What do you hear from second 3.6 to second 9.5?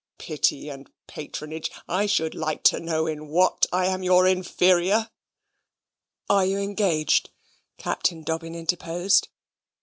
I'm your inferior?" "Are you engaged?" Captain Dobbin interposed.